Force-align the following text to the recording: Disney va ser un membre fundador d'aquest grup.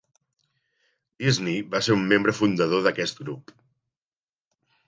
Disney 1.25 1.59
va 1.75 1.83
ser 1.89 1.97
un 1.97 2.09
membre 2.13 2.35
fundador 2.39 2.85
d'aquest 2.89 3.23
grup. 3.25 3.55